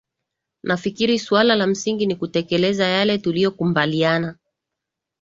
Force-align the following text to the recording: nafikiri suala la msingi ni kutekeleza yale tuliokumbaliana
nafikiri 0.63 1.19
suala 1.19 1.55
la 1.55 1.67
msingi 1.67 2.05
ni 2.05 2.15
kutekeleza 2.15 2.87
yale 2.87 3.17
tuliokumbaliana 3.17 4.35